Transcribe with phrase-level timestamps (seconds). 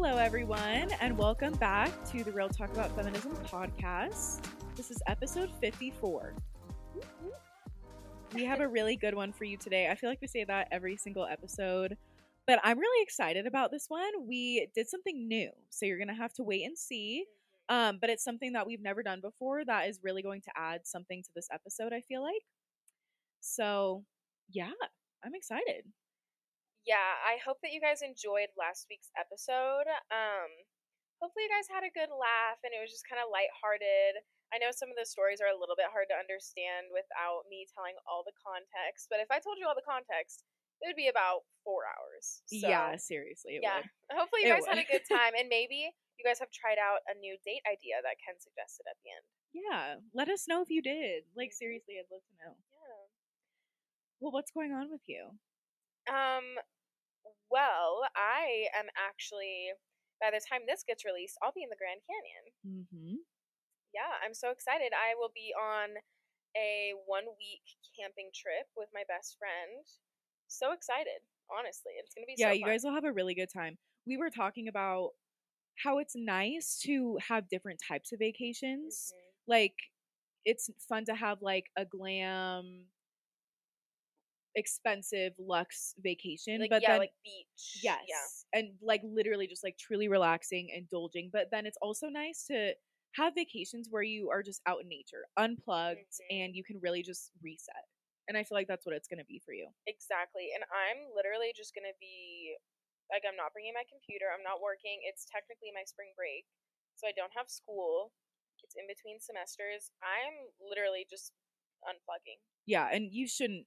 [0.00, 4.44] Hello, everyone, and welcome back to the Real Talk About Feminism podcast.
[4.76, 6.34] This is episode 54.
[8.32, 9.88] We have a really good one for you today.
[9.90, 11.96] I feel like we say that every single episode,
[12.46, 14.28] but I'm really excited about this one.
[14.28, 17.24] We did something new, so you're going to have to wait and see.
[17.68, 20.86] Um, but it's something that we've never done before that is really going to add
[20.86, 22.44] something to this episode, I feel like.
[23.40, 24.04] So,
[24.48, 24.70] yeah,
[25.24, 25.82] I'm excited.
[26.88, 29.84] Yeah, I hope that you guys enjoyed last week's episode.
[30.08, 30.48] Um,
[31.20, 34.24] hopefully, you guys had a good laugh and it was just kind of lighthearted.
[34.48, 37.68] I know some of the stories are a little bit hard to understand without me
[37.68, 40.48] telling all the context, but if I told you all the context,
[40.80, 42.40] it would be about four hours.
[42.48, 43.60] So, yeah, seriously.
[43.60, 43.84] It yeah.
[43.84, 44.16] would.
[44.16, 47.04] Hopefully, It you guys had a good time, and maybe you guys have tried out
[47.10, 49.26] a new date idea that Ken suggested at the end.
[49.52, 49.84] Yeah,
[50.14, 51.26] let us know if you did.
[51.34, 52.54] Like, seriously, I'd love to know.
[52.54, 53.04] Yeah.
[54.22, 55.34] Well, what's going on with you?
[56.08, 56.46] Um,
[57.50, 59.72] well, I am actually,
[60.20, 62.44] by the time this gets released, I'll be in the Grand Canyon.
[62.66, 63.16] Mm-hmm.
[63.94, 64.92] Yeah, I'm so excited.
[64.92, 65.96] I will be on
[66.56, 67.64] a one week
[67.98, 69.84] camping trip with my best friend.
[70.48, 71.92] So excited, honestly.
[71.98, 73.78] It's going to be Yeah, so you guys will have a really good time.
[74.06, 75.10] We were talking about
[75.84, 79.12] how it's nice to have different types of vacations.
[79.14, 79.32] Mhm.
[79.46, 79.74] Like,
[80.44, 82.86] it's fun to have like a glam,
[84.58, 87.80] expensive luxe vacation, Like, but yeah, then like beach.
[87.82, 88.04] Yes.
[88.08, 88.58] Yeah.
[88.60, 91.30] And like literally just like truly relaxing, indulging.
[91.32, 92.74] But then it's also nice to
[93.16, 96.44] have vacations where you are just out in nature, unplugged, Mhm.
[96.44, 97.84] and you can really just reset.
[98.28, 99.72] And I feel like that's what it's going to be for you.
[99.86, 100.52] Exactly.
[100.52, 102.56] And I'm literally just going to be
[103.10, 104.28] like, I'm not bringing my computer.
[104.28, 105.00] I'm not working.
[105.08, 106.44] It's technically my spring break.
[107.00, 108.12] So I don't have school.
[108.62, 109.88] It's in between semesters.
[110.04, 111.32] I'm literally just
[111.88, 112.36] unplugging.
[112.66, 112.92] Yeah.
[112.92, 113.64] And you shouldn't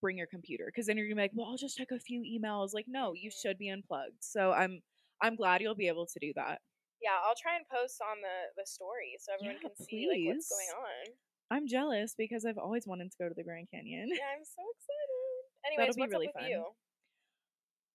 [0.00, 2.22] bring your computer because then you're to be like, well, I'll just check a few
[2.22, 2.74] emails.
[2.74, 3.40] Like, no, you Mhm.
[3.42, 4.22] should be unplugged.
[4.22, 4.80] So I'm.
[5.20, 6.60] I'm glad you'll be able to do that.
[7.00, 10.20] Yeah, I'll try and post on the the story so everyone Yeah, can see like
[10.24, 11.18] what's going on.
[11.50, 14.08] I'm jealous because I've always wanted to go to the Grand Canyon.
[14.12, 15.44] Yeah, I'm so excited.
[15.66, 16.44] Anyways, That'll be really fun.
[16.44, 16.74] you?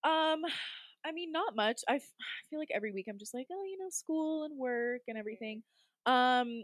[0.03, 0.43] Um,
[1.05, 1.81] I mean, not much.
[1.87, 4.57] I f- I feel like every week I'm just like, oh, you know, school and
[4.57, 5.63] work and everything.
[6.05, 6.63] Um,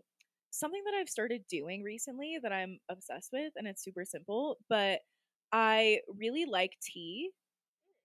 [0.51, 5.01] something that I've started doing recently that I'm obsessed with, and it's super simple, but
[5.51, 7.31] I really like tea,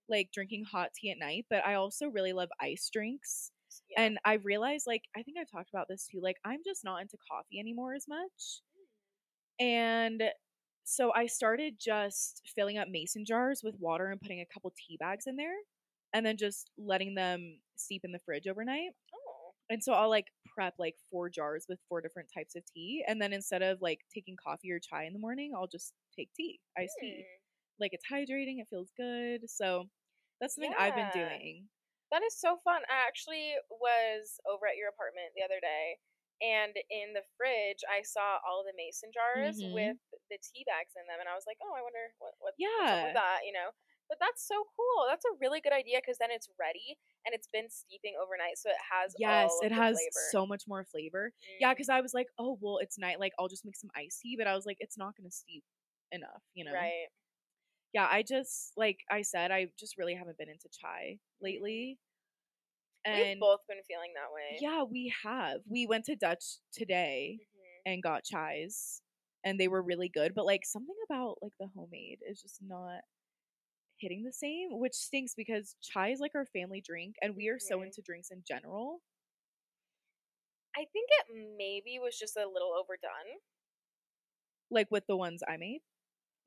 [0.09, 1.47] like drinking hot tea at night.
[1.50, 3.50] But I also really love ice drinks.
[3.91, 4.03] Yeah.
[4.03, 6.21] And I realized, like, I think I've talked about this too.
[6.22, 8.60] Like, I'm just not into coffee anymore as much.
[9.60, 9.65] Mm.
[9.66, 10.22] And
[10.84, 14.97] so I started just filling up mason jars with water and putting a couple tea
[14.99, 15.55] bags in there
[16.12, 18.91] and then just letting them steep in the fridge overnight.
[19.15, 23.03] oh, And so I'll like prep like four jars with four different types of tea.
[23.09, 26.32] And then instead of like taking coffee or chai in the morning, I'll just take
[26.34, 27.26] tea, iced tea.
[27.26, 27.44] hmm.
[27.78, 29.50] Like it's hydrating, it feels good.
[29.50, 29.91] So
[30.41, 31.69] that's something I've been doing.
[32.10, 32.82] That is so fun.
[32.88, 35.98] I actually was over at your apartment the other day,
[36.41, 39.70] and in the fridge, I saw all the mason jars Mhm.
[39.72, 39.98] with
[40.30, 42.92] the tea bags in them, and I was like, "Oh, I wonder what, what what's
[42.92, 43.02] up Yeah.
[43.02, 43.72] with that," you know.
[44.08, 45.06] But that's so cool.
[45.08, 48.70] That's a really good idea because then it's ready and it's been steeping overnight, so
[48.70, 50.28] it has Yes, it has flavor.
[50.31, 51.32] so much more flavor.
[51.60, 53.20] Yeah, Mm, because I was like, oh, well, it's night.
[53.20, 54.36] Like, I'll just make some iced tea.
[54.36, 55.64] But I was like, it's not going to steep
[56.14, 56.72] enough, you know?
[56.72, 57.08] right.
[57.92, 61.98] yeah, I just like I said, I just really haven't been into chai lately.
[63.10, 64.60] We've And both been feeling that way.
[64.60, 65.60] yeah, we have.
[65.69, 67.84] We went to Dutch today Mhm.
[67.86, 69.00] and got chais
[69.44, 73.00] and they were really good, but like something about like the homemade is just not
[73.98, 77.58] hitting the same, which stinks because chai is like our family drink and we are
[77.60, 77.82] so Mhm.
[77.82, 79.00] into drinks in general.
[80.76, 83.41] I think it maybe was just a little overdone.
[84.70, 85.81] Like with the ones I made.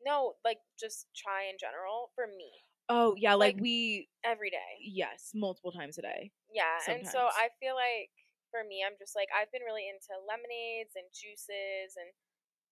[0.06, 2.52] No, like just chai in general for me
[2.90, 4.78] Oh, yeah, like, Like- we every day.
[4.80, 6.31] yes, multiple times a day.
[6.50, 8.12] Yeah, and so I feel like
[8.52, 12.14] for me, I'm just like I've been really into lemonades and juices and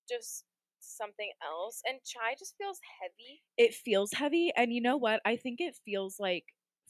[0.08, 0.46] just
[0.80, 1.82] something else.
[1.86, 3.44] And chai just feels heavy.
[3.58, 6.46] it feels heavy and you know what i think it feels like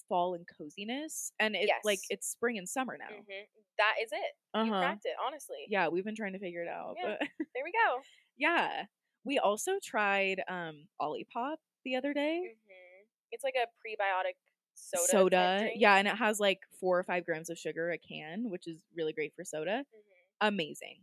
[0.09, 3.45] fall and coziness and it's like it's spring and summer now hmm
[3.77, 4.19] That is it.
[4.53, 5.65] You uh-huh cracked it, honestly.
[5.69, 7.15] yeah we've been trying to figure it out Yeah.
[7.19, 8.01] but There we go.
[8.37, 8.85] yeah
[9.25, 14.35] we also tried um olipop the other day hmm It's like a prebiotic
[14.75, 15.07] soda.
[15.07, 18.67] soda, yeah and it has like four or five grams of sugar a can which
[18.67, 20.25] is really great for soda Mhm.
[20.41, 20.99] amazing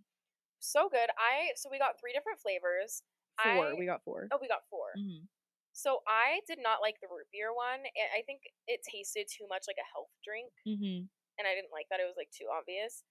[0.61, 1.11] So good.
[1.19, 3.03] I so we got three different flavors.
[3.43, 5.29] four I- we got four Oh, we got 4 Mhm.
[5.73, 7.85] So I did not like the root beer one.
[8.15, 10.53] I think it tasted too much like a health drink.
[10.67, 11.09] Mhm.
[11.39, 12.01] and I didn't like that.
[12.01, 13.05] It was like too obvious.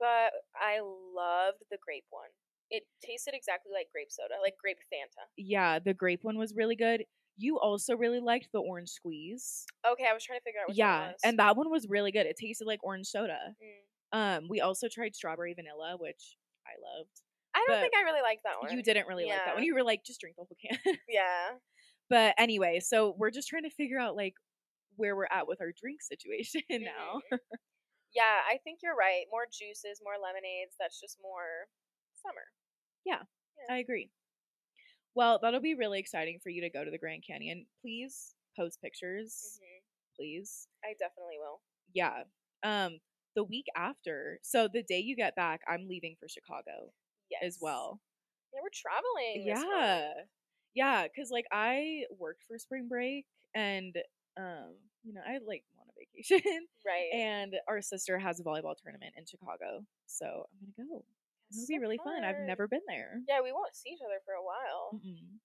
[0.00, 2.30] But I loved the grape one.
[2.70, 5.24] It tasted exactly like grape soda, like grape Fanta.
[5.36, 7.04] yeah the grape one was really good
[7.38, 9.66] You also really liked the orange squeeze.
[9.86, 11.20] Okay, I was trying to figure out which yeah, was.
[11.22, 12.24] and that one was really good.
[12.26, 13.38] It tasted like orange soda.
[13.60, 13.82] Mm.
[14.18, 16.36] Um, we also tried strawberry vanilla, which
[16.66, 17.20] I loved.
[17.54, 18.72] I don't think I really like that one.
[18.74, 19.64] You didn't really like that one.
[19.64, 20.96] You were like, just drink the whole can.
[21.08, 21.56] Yeah.
[22.08, 24.34] but anyway, so we're just trying to figure out like
[24.96, 27.20] where we're at with our drink situation now.
[27.32, 27.38] Mhm.
[28.14, 29.24] yeah, I think you're right.
[29.30, 30.74] More juices, more lemonades.
[30.80, 31.68] That's just more
[32.26, 32.46] summer.
[33.04, 33.22] Yeah.
[33.70, 34.10] I agree.
[35.14, 37.66] Well, that'll be really exciting for you to go to the Grand Canyon.
[37.82, 39.78] Please post pictures, hmm
[40.16, 40.66] please.
[40.82, 41.60] I definitely will.
[41.94, 42.22] Yeah.
[42.62, 42.98] Um
[43.34, 46.92] the week after, so the day you get back, I'm leaving for Chicago
[47.30, 47.42] Yes.
[47.44, 48.00] as well.
[48.54, 49.46] Yeah, we're traveling.
[49.46, 50.12] Yeah.
[50.74, 53.96] Yeah, cuz like I worked for spring break and
[54.38, 54.74] um
[55.04, 57.12] you know, I like want a vacation Right.
[57.12, 59.84] and our sister has a volleyball tournament in Chicago.
[60.06, 61.04] So I'm going to
[61.50, 62.24] It'll So be really fun.
[62.24, 63.20] I've never been there.
[63.28, 64.90] Yeah, we won't see each other for a while.
[64.94, 65.38] Mm-mm.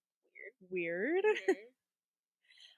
[0.71, 1.23] Weird.
[1.23, 1.25] Weird.
[1.49, 1.55] Mhm.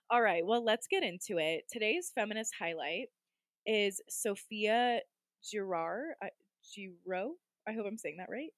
[0.09, 1.63] All right, well, let's get into it.
[1.71, 3.07] Today's feminist highlight
[3.65, 4.99] is Sofia
[5.43, 6.15] Girard.
[6.23, 6.27] Uh,
[6.75, 7.33] Giro.
[7.67, 8.51] I hope I'm saying that right.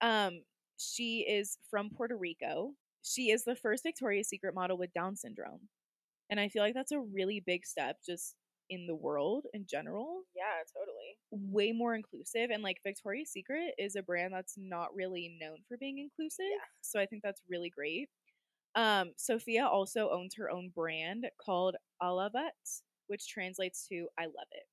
[0.00, 0.42] Um,
[0.78, 2.72] she is from Puerto Rico.
[3.02, 5.68] She is the first Victoria's Secret model with Down syndrome.
[6.30, 8.34] And I feel like that's a really big step just
[8.70, 10.22] in the world in general.
[10.36, 11.18] yeah, totally.
[11.30, 12.50] Way more inclusive.
[12.50, 16.46] And like Victoria's Secret is a brand that's not really known for being inclusive.
[16.50, 16.64] Yeah.
[16.82, 18.08] So I think that's really great.
[18.74, 24.64] Um, Sofia also owns her own brand called Alavett, which translates to I love it.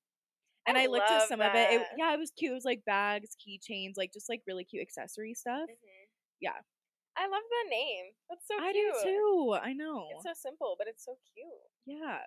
[0.68, 1.70] And I, looked at some of it.
[1.70, 1.86] it.
[1.96, 2.50] Yeah, it was cute.
[2.50, 5.68] It was like bags, keychains, like just like really cute accessory stuff.
[5.70, 6.08] Mhm.
[6.40, 6.58] Yeah.
[7.16, 8.04] I love the name.
[8.28, 9.56] That's so I do too.
[9.62, 10.08] I know.
[10.12, 11.46] It's so simple, but it's so cute.
[12.00, 12.18] yeah.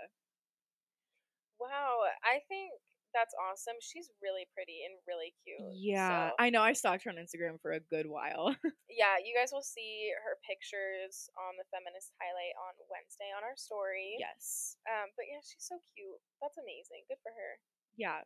[1.60, 2.72] Wow, I think
[3.14, 3.74] that's awesome.
[3.82, 5.58] She's really pretty and really cute.
[5.74, 6.30] Yeah.
[6.30, 6.62] So, I know.
[6.62, 8.54] I stalked her on Instagram for a good while.
[8.90, 13.58] yeah, you guys will see her pictures on the feminist highlight on Wednesday on our
[13.58, 14.14] story.
[14.22, 14.78] yes.
[14.86, 16.22] Um, but yeah, she's so cute.
[16.42, 17.02] That's amazing.
[17.10, 17.52] Good for her.
[17.98, 18.22] Yeah.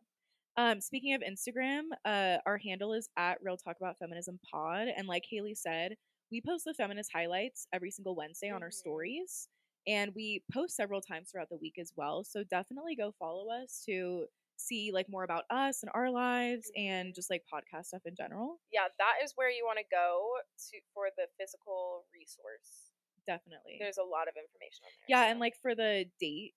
[0.60, 5.08] Um, speaking of Instagram, uh, our handle is at Real Talk About Feminism Pod, and
[5.08, 5.96] like Haley said,
[6.30, 8.74] we post the feminist highlights every single Wednesday on our Mhm.
[8.74, 9.48] stories,
[9.86, 12.24] and we post several times throughout the week as well.
[12.24, 14.26] So definitely go follow us to
[14.56, 17.14] see like more about us and our lives and Mhm.
[17.14, 18.60] just like podcast stuff in general.
[18.72, 20.38] Yeah, that is where you want to go
[20.70, 22.90] to for the physical resource.
[23.26, 23.78] Definitely.
[23.80, 25.06] There's a lot of information on there.
[25.08, 26.54] yeah, so- and like for the date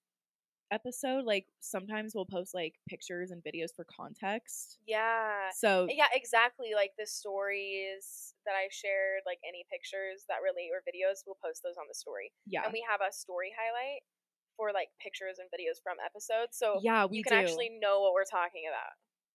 [0.72, 4.80] episode, like sometimes we'll post like pictures and videos for context.
[4.88, 6.70] yeah, So yeah, exactly.
[6.76, 11.62] Like the stories that I shared, like any pictures that relate or videos, we'll post
[11.64, 12.32] those on the story.
[12.46, 12.64] yeah.
[12.64, 14.02] And we have a story highlight
[14.56, 17.40] for like pictures and videos from episodes, so yeah, we you can do.
[17.46, 18.94] actually know what we're talking about.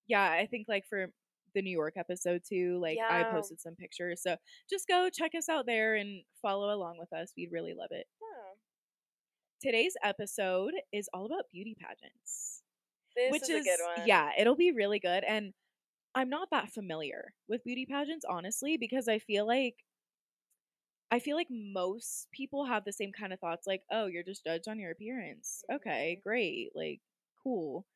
[0.08, 1.06] yeah, I think like for
[1.55, 4.20] the New York episode too, like I posted some pictures.
[4.23, 4.37] So
[4.69, 7.32] just go check us out there and follow along with us.
[7.37, 8.06] We'd really love it.
[8.20, 8.31] Yeah,
[9.62, 12.62] Today's episode is all about beauty pageants.
[13.17, 14.09] this which is, a good one.
[14.09, 15.25] Yeah, it'll be really good.
[15.25, 15.53] And
[16.14, 19.76] I'm not that familiar with beauty pageants, honestly, because I feel like
[21.11, 24.44] I feel like most people have the same kind of thoughts like, oh, you're just
[24.44, 25.62] judged on your appearance.
[25.70, 26.23] Okay, Mhm.
[26.23, 26.70] great.
[26.75, 27.00] Like,
[27.43, 27.87] cool.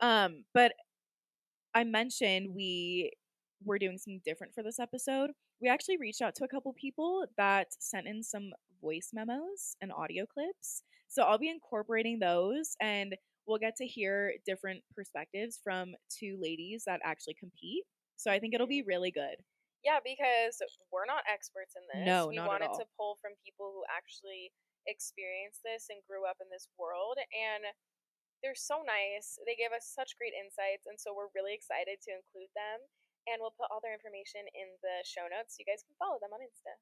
[0.00, 0.74] Um, but
[1.74, 3.12] I mentioned we
[3.64, 5.30] were doing something different for this episode.
[5.60, 8.52] We actually reached out to a couple people that sent in some
[8.84, 10.84] voice memos and audio clips.
[11.08, 13.16] So I'll be incorporating those and
[13.48, 17.84] we'll get to hear different perspectives from two ladies that actually compete.
[18.20, 19.40] So I think it'll be really good.
[19.84, 20.60] Yeah, because
[20.92, 22.08] we're not experts in this.
[22.08, 22.80] No, we not at wanted all.
[22.80, 24.52] to pull from people who actually
[24.84, 27.64] experienced this and grew up in this world and
[28.44, 29.40] they're so nice.
[29.48, 32.84] They gave us such great insights and so we're really excited to include them
[33.28, 36.20] and we'll put all their information in the show notes so you guys can follow
[36.20, 36.76] them on Insta.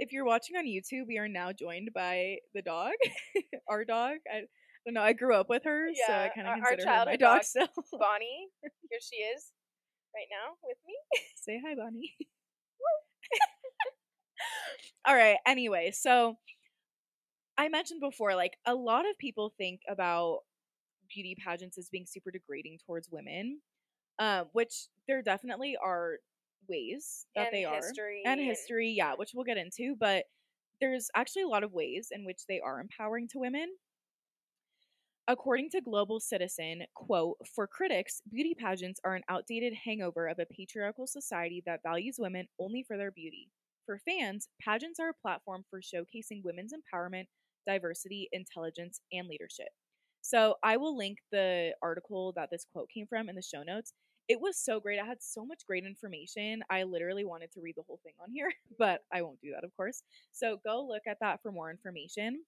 [0.00, 2.92] If you're watching on YouTube, we are now joined by the dog,
[3.68, 4.14] our dog.
[4.32, 4.44] I
[4.86, 5.02] don't know.
[5.02, 7.42] I grew up with her, so I kind of our consider her my dog dog.
[7.42, 7.68] still.
[7.92, 9.52] Bonnie, here she is
[10.14, 10.94] right now with me.
[11.36, 12.14] Say hi, Bonnie.
[15.06, 15.36] All right.
[15.46, 16.38] Anyway, so
[17.58, 20.38] I mentioned before, like a lot of people think about
[21.14, 23.60] beauty pageants as being super degrading towards women,
[24.18, 26.20] um, which there definitely are
[26.68, 30.24] ways that and they are history and history, yeah, which we'll get into, but
[30.80, 33.68] there's actually a lot of ways in which they are empowering to women.
[35.28, 40.46] According to Global Citizen, quote, for critics, beauty pageants are an outdated hangover of a
[40.46, 43.48] patriarchal society that values women only for their beauty.
[43.86, 47.26] For fans, pageants are a platform for showcasing women's empowerment,
[47.66, 49.68] diversity, intelligence, and leadership.
[50.22, 53.92] So I will link the article that this quote came from in the show notes.
[54.30, 55.00] It was so great.
[55.00, 56.62] I had so much great information.
[56.70, 59.64] I literally wanted to read the whole thing on here, but I won't do that,
[59.64, 60.04] of course.
[60.30, 62.44] So go look at that for more information.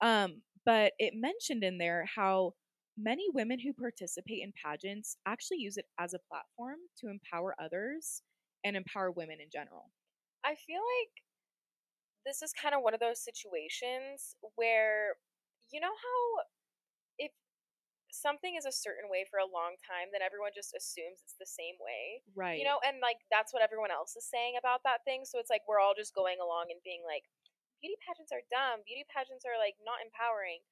[0.00, 2.54] Um, but it mentioned in there how
[2.96, 8.22] many women who participate in pageants actually use it as a platform to empower others
[8.64, 9.90] and empower women in general.
[10.44, 11.12] I feel like
[12.24, 15.16] this is kind of one of those situations where
[15.72, 16.42] you know how
[17.18, 17.32] if
[18.10, 21.48] something is a certain way for a long time then everyone just assumes it's the
[21.48, 22.56] same way Right.
[22.56, 25.52] you know and like that's what everyone else is saying about that thing so it's
[25.52, 27.28] like we're all just going along and being like
[27.84, 30.64] beauty pageants are dumb beauty pageants are like not empowering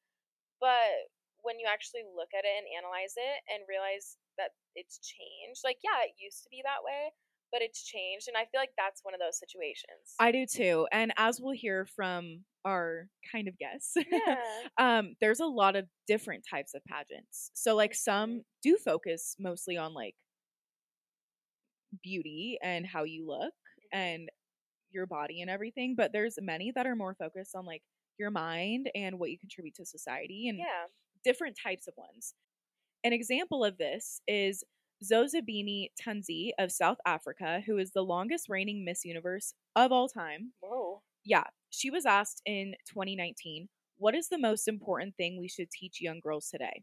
[0.58, 1.12] but
[1.44, 5.78] when you actually look at it and analyze it and realize that it's changed like
[5.84, 7.12] yeah it used to be that way
[7.52, 10.86] but it's changed and i feel like that's one of those situations I do too.
[10.92, 14.36] And as we'll hear from our kind of guests, yeah
[14.78, 17.50] um, there's a lot of different types of pageants.
[17.54, 20.14] So like some do focus mostly on like
[22.02, 23.52] beauty and how you look
[23.92, 24.28] and
[24.90, 27.82] your body and everything, but there's many that are more focused on like
[28.18, 30.86] your mind and what you contribute to society and yeah
[31.24, 32.34] different types of ones.
[33.02, 34.62] An example of this is
[35.04, 40.52] Zozibini Tunzi of South Africa, who is the longest reigning Miss Universe of all time.
[40.60, 45.70] whoa Yeah, she was asked in 2019, What is the most important thing we should
[45.70, 46.82] teach young girls today?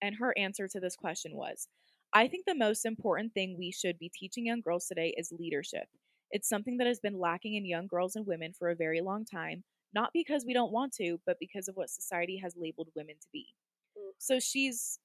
[0.00, 1.68] And her answer to this question was,
[2.12, 5.88] I think the most important thing we should be teaching young girls today is leadership.
[6.30, 9.24] It's something that has been lacking in young girls and women for a very long
[9.24, 13.16] time, not because we don't want to, but because of what society has labeled women
[13.20, 13.54] to be.
[13.98, 14.12] Ooh.
[14.18, 14.98] So she's,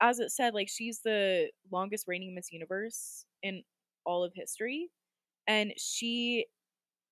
[0.00, 3.62] as it said, like she's the longest reigning Miss Universe in
[4.04, 4.90] all of history.
[5.46, 6.46] And she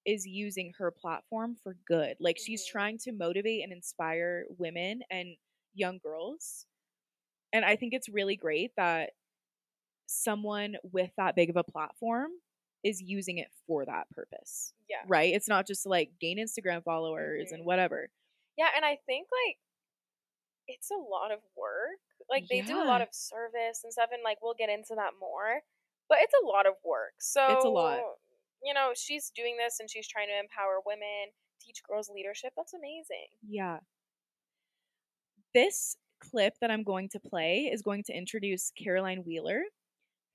[0.06, 2.16] is using her platform for good.
[2.20, 2.70] Like she's Mhm.
[2.72, 5.36] trying to motivate and inspire women and
[5.74, 6.66] young girls.
[7.52, 9.14] And I think it's really great that
[10.06, 12.30] someone with that big of a platform
[12.82, 14.74] is using it for that purpose.
[14.88, 15.34] yeah Right?
[15.34, 17.66] It's not just to like gain Instagram followers and Mhm.
[17.66, 18.10] whatever.
[18.56, 19.58] Yeah, and I think like
[20.68, 22.00] it's a lot of work.
[22.30, 25.12] Like they do a lot of service and stuff, and like we'll get into that
[25.20, 25.60] more.
[26.08, 27.14] But it's a lot of work.
[27.18, 28.00] So It's a lot.
[28.62, 32.52] You know, she's doing this and she's trying to empower women, teach girls leadership.
[32.56, 33.28] That's amazing.
[33.46, 33.78] Yeah.
[35.54, 39.62] This clip that I'm going to play is going to introduce Caroline Wheeler,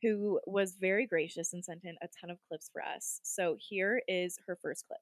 [0.01, 3.19] who was very gracious and sent in a ton of clips for us.
[3.23, 5.01] So here is her first clip.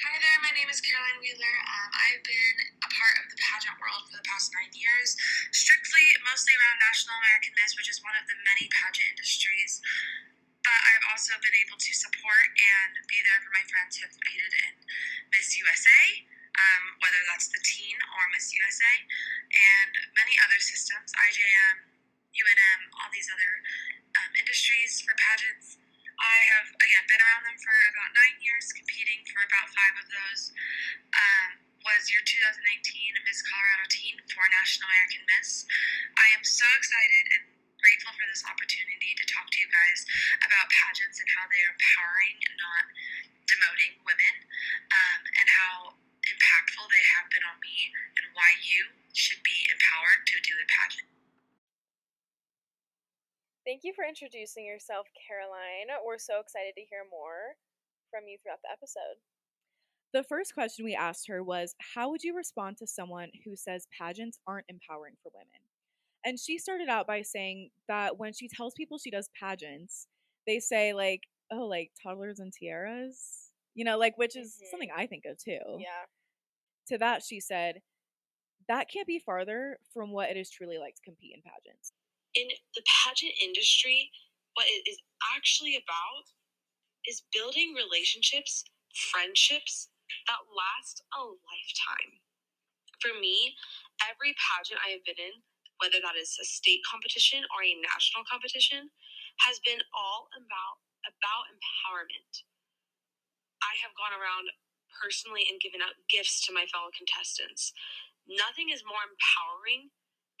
[0.00, 1.54] Hi there, my name is Caroline Wheeler.
[1.60, 2.79] Um, I've been
[3.80, 5.16] world for the past nine years,
[5.50, 9.80] strictly mostly around National American Miss, which is one of the many pageant industries.
[10.60, 14.12] But I've also been able to support and be there for my friends who have
[14.12, 14.72] competed in
[15.32, 16.04] Miss USA,
[16.52, 18.94] um, whether that's the teen or Miss USA,
[19.48, 21.76] and many other systems, IJM,
[22.36, 23.52] UNM, all these other
[24.20, 25.80] um, industries for pageants.
[26.20, 30.06] I have again been around them for about nine years, competing for about five of
[30.12, 30.52] those.
[31.16, 31.49] Um,
[31.90, 32.54] was your 2019
[33.26, 35.66] Miss Colorado Teen for National American Miss.
[36.14, 37.50] I am so excited and
[37.82, 40.06] grateful for this opportunity to talk to you guys
[40.38, 42.84] about pageants and how they are empowering and not
[43.50, 44.34] demoting women,
[44.94, 45.74] um, and how
[46.30, 47.90] impactful they have been on me,
[48.22, 51.10] and why you should be empowered to do a pageant.
[53.66, 55.90] Thank you for introducing yourself, Caroline.
[56.06, 57.58] We're so excited to hear more
[58.14, 59.18] from you throughout the episode.
[60.12, 63.86] The first question we asked her was How would you respond to someone who says
[63.96, 65.62] pageants aren't empowering for women?
[66.24, 70.06] And she started out by saying that when she tells people she does pageants,
[70.46, 74.70] they say, like, oh, like toddlers and tiaras, you know, like, which is Mhm.
[74.70, 75.60] something I think of too.
[75.78, 76.06] Yeah.
[76.88, 77.82] To that, she said,
[78.68, 81.92] that can't be farther from what it is truly like to compete in pageants.
[82.34, 84.12] in the pageant industry,
[84.54, 85.02] what it is
[85.34, 86.30] actually about
[87.04, 88.64] is building relationships,
[88.94, 89.88] friendships
[90.28, 92.20] that last a lifetime.
[93.02, 93.54] For me,
[94.04, 95.44] every pageant I have been in,
[95.82, 98.90] whether that is a state competition or a national competition,
[99.44, 102.44] has been all about about empowerment.
[103.62, 104.52] I have gone around
[105.02, 107.72] personally and given out gifts to my fellow contestants.
[108.28, 109.90] Nothing is more empowering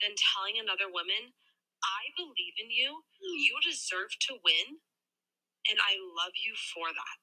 [0.02, 1.34] than telling another woman
[1.82, 3.06] I believe in you.
[3.20, 4.82] You deserve to win,
[5.70, 7.18] and I love you for that.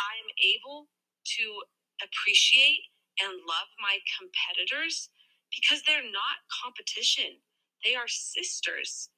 [0.00, 0.88] I am able
[1.24, 1.44] to
[2.00, 5.12] appreciate and love my competitors
[5.52, 7.42] because they're not competition,
[7.84, 9.10] they are sisters.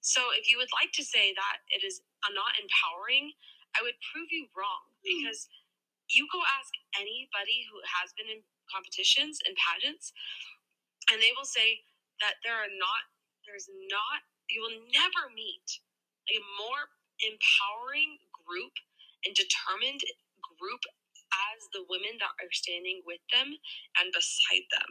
[0.00, 3.32] So, if you would like to say that it is not empowering,
[3.74, 5.08] I would prove you wrong hmm.
[5.08, 5.48] because
[6.12, 10.12] you go ask anybody who has been in competitions and pageants,
[11.10, 11.84] and they will say
[12.20, 13.02] that there are not
[13.44, 15.68] there's not you will never meet
[16.32, 16.88] a more
[17.24, 18.72] empowering group
[19.24, 20.04] and determined
[20.60, 20.84] group
[21.54, 23.48] as the women that are standing with them
[24.00, 24.90] and beside them.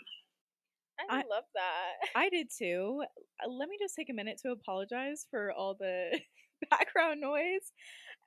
[1.10, 1.94] I, I- love that.
[2.16, 3.04] I did too.
[3.44, 6.20] Uh, Let me just take a minute to apologize for all the
[6.70, 7.72] background noise.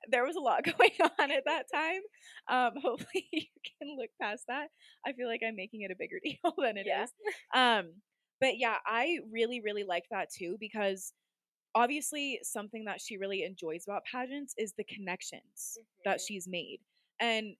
[0.09, 2.01] There was a lot going on at that time.
[2.49, 3.43] Um, hopefully, you
[3.79, 4.67] can look past that.
[5.05, 7.11] I feel like I'm making it a bigger deal than it is.
[7.53, 7.79] Yeah.
[7.79, 7.93] Um,
[8.39, 11.13] but yeah, I really, really like that too because
[11.75, 16.21] obviously something that she really enjoys about pageants is the connections that Mhm.
[16.27, 16.79] she's made
[17.19, 17.55] and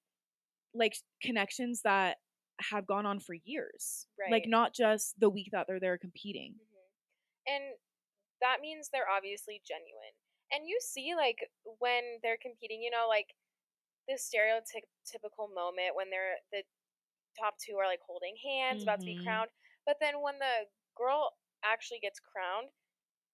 [0.74, 2.18] like connections that
[2.60, 4.08] have gone on for years.
[4.32, 6.56] Like not just the week that they're there competing.
[6.60, 6.90] Mhm.
[7.48, 7.78] And
[8.42, 10.14] that means they're obviously genuine.
[10.52, 13.36] And you see, like, when they're competing, you know, like
[14.08, 16.64] the stereotypical moment when they're the
[17.40, 19.24] top two are like holding hands, about to be Mhm.
[19.24, 19.52] crowned.
[19.86, 22.72] But then when the girl actually gets crowned,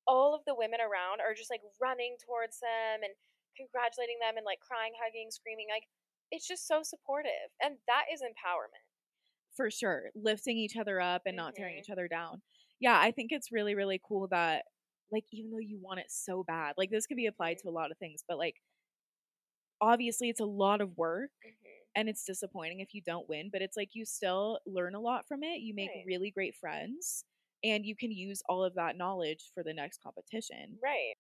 [0.08, 3.16] all of the women around are just like running towards them and
[3.56, 5.70] congratulating them and like crying, hugging, screaming.
[5.70, 5.88] Like,
[6.34, 7.50] it's just so supportive.
[7.63, 8.84] And that is empowerment.
[9.56, 11.80] for sure lifting each other up and not tearing Mhm.
[11.80, 12.42] each other down
[12.80, 14.66] yeah i think it's really really cool that
[15.12, 17.72] like even though you want it so bad like this could be applied to a
[17.72, 18.56] lot of things but like
[19.82, 21.84] obviously it's a lot of work Mm-hmm.
[21.96, 25.28] and it's disappointing if you don't win but it's like you still learn a lot
[25.28, 26.06] from it you make Right.
[26.06, 27.25] really great friends
[27.63, 31.16] and you can use all of that knowledge for the next competition Right.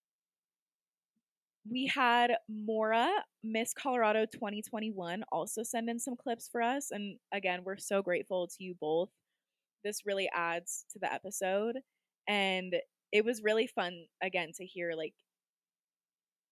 [1.69, 3.09] We had Maura,
[3.43, 6.91] Miss Colorado 2021, also send in some clips for us.
[6.91, 9.09] And again, we're so grateful to you both.
[9.83, 11.77] This really adds to the episode.
[12.27, 12.75] And
[13.11, 15.13] it was really fun, again, to hear like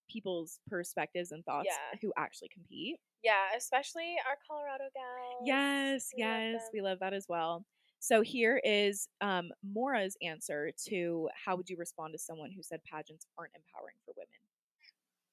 [0.10, 1.98] people's perspectives and thoughts Yeah.
[2.01, 2.98] who actually compete.
[3.24, 5.44] Yeah, especially our Colorado gals.
[5.46, 6.70] Yes, We yes, them.
[6.74, 7.65] we love that as well.
[8.00, 12.80] So here is um, Maura's answer to how would you respond to someone who said
[12.84, 14.27] pageants aren't empowering for women?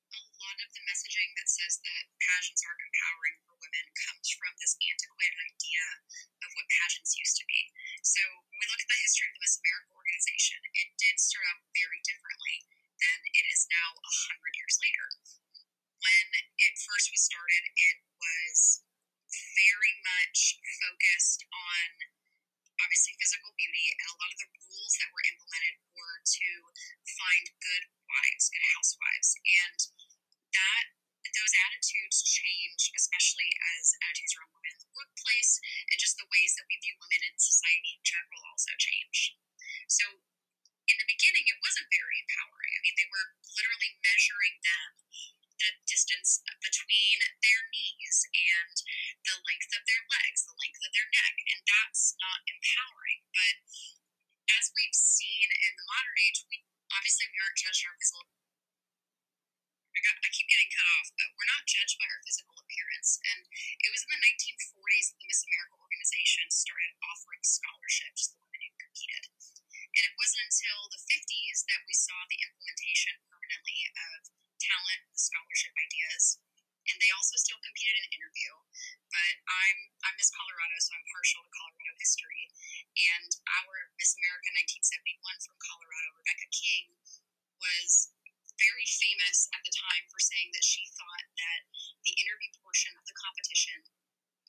[0.09, 4.55] a lot of the messaging that says that pageants aren't empowering for women comes from
[4.62, 5.85] this antiquated idea
[6.47, 7.75] of what pageants used to be.
[8.07, 11.42] So when we look at the history of the Miss America organization, it did start
[11.51, 12.62] out very differently
[13.03, 15.07] than it is now a hundred years later.
[15.99, 16.27] When
[16.62, 18.87] it first was started, it was
[19.59, 21.87] very much focused on
[22.79, 26.49] obviously physical beauty, and a lot of the rules that were implemented were to
[27.18, 29.79] find good wives, good housewives, and
[30.55, 30.87] that
[31.35, 35.59] those attitudes change, especially as attitudes around women in the workplace
[35.91, 39.37] and just the ways that we view women in society in general also change.
[39.88, 40.05] So
[40.88, 42.73] in the beginning, it wasn't very empowering.
[42.73, 44.91] I mean, they were literally measuring them
[45.59, 48.75] the distance between their knees and
[49.27, 53.27] the length of their legs, the length of their neck, and that's not empowering.
[53.35, 53.55] But
[54.55, 56.62] as we've seen in the modern age, we
[56.95, 58.38] obviously we aren't judged our physical.
[59.99, 63.19] I, got, I keep getting cut off, but we're not judged by our physical appearance.
[63.19, 63.51] And
[63.83, 68.47] it was in the 1940s that the Miss America organization started offering scholarships to the
[68.47, 69.27] women who competed.
[69.99, 74.31] And it wasn't until the 50s that we saw the implementation permanently of
[74.63, 76.39] talent, scholarship ideas.
[76.87, 78.55] And they also still competed in interview.
[79.11, 82.55] But I'm I'm Miss Colorado, so I'm partial to Colorado history.
[82.95, 83.31] And
[83.61, 86.95] our Miss America 1971 from Colorado, Rebecca King,
[87.59, 88.15] was
[88.59, 91.61] very famous at the time for saying that she thought that
[92.03, 93.87] the interview portion of the competition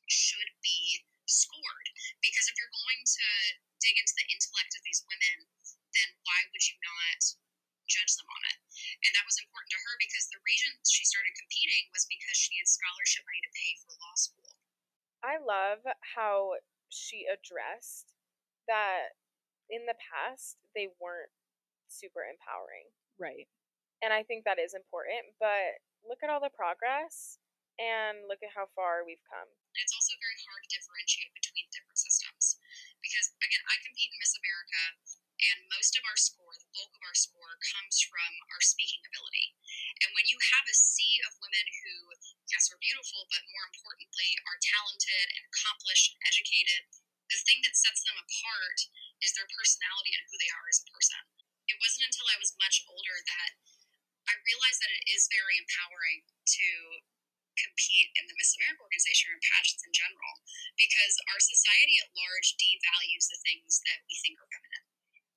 [0.09, 1.87] should be scored.
[2.19, 3.27] Because if you're going to
[3.79, 5.37] dig into the intellect of these women,
[5.93, 7.21] then why would you not
[7.85, 8.57] judge them on it?
[9.05, 12.53] And that was important to her because the reason she started competing was because she
[12.53, 14.53] needed scholarship money to pay for law school.
[15.21, 15.85] I love
[16.17, 16.57] how
[16.89, 18.13] she addressed
[18.69, 19.17] that
[19.69, 21.33] in the past they weren't
[21.89, 22.93] super empowering.
[23.17, 23.49] Right.
[23.99, 27.39] And I think that is important, but look at all the progress
[27.79, 29.47] and look at how far we've come.
[29.75, 32.59] It's also very hard to differentiate between different systems.
[32.99, 34.83] Because, again, I compete in Miss America,
[35.39, 39.55] and most of our score, the bulk of our score, comes from our speaking ability.
[40.03, 41.95] And when you have a sea of women who,
[42.51, 46.91] yes, are beautiful, but more importantly, are talented and accomplished and educated,
[47.31, 48.79] the thing that sets them apart
[49.23, 51.23] is their personality and who they are as a person.
[51.71, 53.51] It wasn't until I was much older that
[54.29, 56.69] I realized that it is very empowering to
[57.57, 60.33] compete in the Miss America organization or in pageants in general
[60.79, 64.85] because our society at large devalues the things that we think are feminine.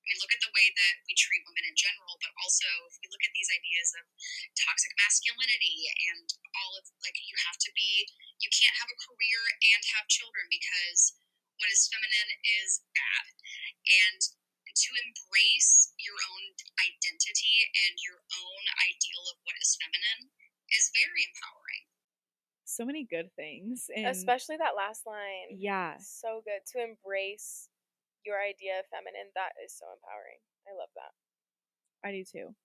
[0.03, 2.99] I mean, look at the way that we treat women in general, but also if
[2.99, 4.03] we look at these ideas of
[4.51, 6.27] toxic masculinity and
[6.59, 8.03] all of like you have to be,
[8.43, 9.39] you can't have a career
[9.73, 11.15] and have children because
[11.55, 13.25] what is feminine is bad.
[13.87, 14.21] And
[14.73, 16.43] to embrace your own
[16.81, 17.55] identity
[17.87, 20.33] and your own ideal of what is feminine
[20.73, 21.85] is very empowering.
[22.65, 23.85] so many good things.
[23.93, 25.53] And Especially that last line.
[25.53, 26.65] yeah, So good.
[26.73, 27.69] To embrace
[28.25, 30.41] your idea of feminine, that is so empowering.
[30.65, 31.13] I love that.
[32.07, 32.55] I do too.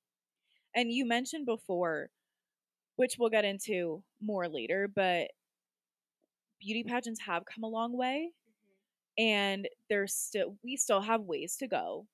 [0.75, 2.11] And you mentioned before,
[2.97, 5.29] which we'll get into more later, but
[6.61, 6.95] beauty mm-hmm.
[6.95, 8.31] pageants have come a long way
[9.19, 12.07] and there's still we still have ways to go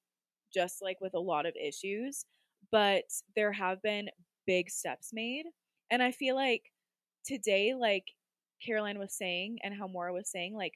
[0.52, 2.24] just like with a lot of issues
[2.72, 3.04] but
[3.36, 4.08] there have been
[4.46, 5.44] big steps made
[5.90, 6.62] and i feel like
[7.24, 8.04] today like
[8.64, 10.74] caroline was saying and how maura was saying like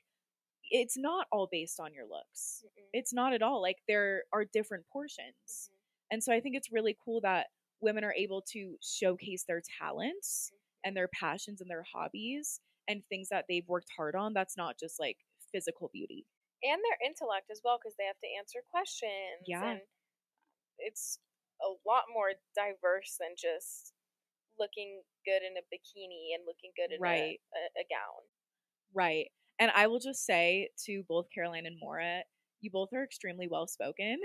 [0.70, 2.84] it's not all based on your looks Mm-mm.
[2.92, 5.72] it's not at all like there are different portions Mhm.
[6.12, 7.46] and so i think it's really cool that
[7.80, 10.50] women are able to showcase their talents
[10.84, 14.78] and their passions and their hobbies and things that they've worked hard on that's not
[14.78, 15.16] just like
[15.52, 16.26] physical beauty
[16.62, 19.62] and their intellect as well because they have to answer questions Yeah.
[19.62, 19.80] and
[20.78, 21.18] it's
[21.62, 23.94] a lot more diverse than just
[24.58, 27.38] looking good in a bikini and looking good in Right.
[27.54, 28.22] a, a, a gown
[28.94, 29.26] Right.
[29.58, 32.22] And I will just say to both Caroline and Maura,
[32.60, 34.18] you both are extremely well spoken.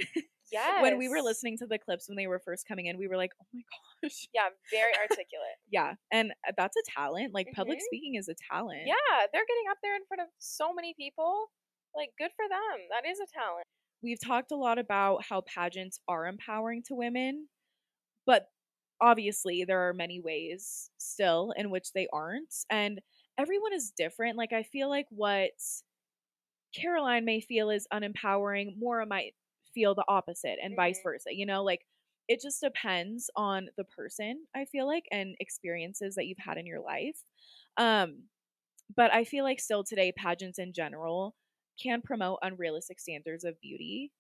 [0.52, 3.08] yes when we were listening to the clips when they were first coming in, we
[3.08, 3.62] were like, oh my
[4.04, 4.28] gosh.
[4.34, 5.94] yeah very articulate Yeah.
[6.12, 7.34] And uh, that's a talent.
[7.34, 7.82] Like public Mhm.
[7.88, 8.82] speaking is a talent.
[8.86, 11.48] yeah they're getting up there in front of so many people
[11.96, 13.64] like good for them that is a talent
[14.02, 17.48] We've talked a lot about how pageants are empowering to women,
[18.26, 18.48] but
[19.00, 22.54] obviously there are many ways still in which they aren't.
[22.70, 23.00] And
[23.38, 24.38] everyone is different.
[24.38, 25.52] Like I feel like what
[26.76, 29.36] Caroline may feel is unempowering, Maura might
[29.74, 31.04] feel the opposite, and vice Mhm.
[31.04, 31.34] versa.
[31.34, 31.86] You know, like
[32.28, 36.66] it just depends on the person, I feel like, and experiences that you've had in
[36.66, 37.18] your life.
[37.78, 38.30] Um,
[38.96, 41.36] but I feel like still today, pageants in general
[41.82, 44.14] can promote unrealistic standards of beauty.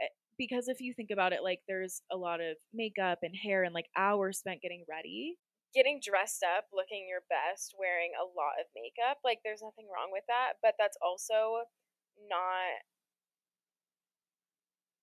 [0.00, 0.06] Eh,
[0.38, 3.74] Because if you think about it, like there's a lot of makeup and hair and
[3.74, 5.38] like hours spent getting ready.
[5.76, 10.08] Getting dressed up, looking your best, wearing a lot of makeup, like there's nothing wrong
[10.08, 11.68] with that, but that's also
[12.16, 12.80] not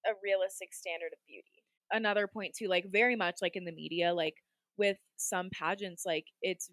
[0.09, 1.63] a realistic standard of beauty.
[1.91, 4.35] another point too like very much like in the media like
[4.77, 6.69] with some pageants like it's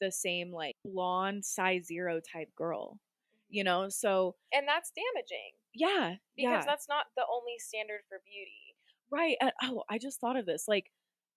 [0.00, 2.98] the same like blonde size zero type girl
[3.48, 3.82] you mm-hmm.
[3.82, 8.76] know so And that's damaging yeah because yeah that's not the only standard for beauty.
[9.10, 10.90] right and, oh i just thought of this like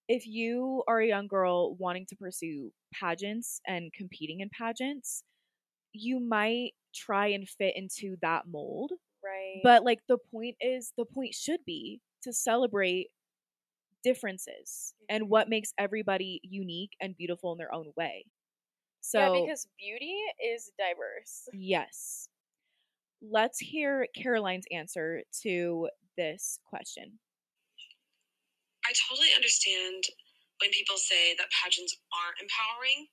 [0.09, 5.23] if you are a young girl wanting to pursue pageants and competing in pageants
[5.93, 8.93] you might try and fit into that mold
[9.23, 9.61] Right.
[9.63, 13.09] but like the point is the point should be to celebrate
[14.03, 15.29] differences and Mhm.
[15.29, 18.25] what makes everybody unique and beautiful in their own way
[19.01, 21.49] so yeah, because beauty is diverse.
[21.53, 22.29] yes
[23.21, 27.19] let's hear caroline's answer to this question
[28.89, 30.09] I totally understand
[30.57, 33.05] when people say that pageants aren't empowering